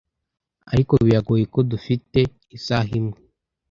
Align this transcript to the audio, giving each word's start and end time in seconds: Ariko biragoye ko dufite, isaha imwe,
Ariko 0.71 0.93
biragoye 1.05 1.43
ko 1.53 1.59
dufite, 1.71 2.19
isaha 2.57 2.91
imwe, 2.99 3.17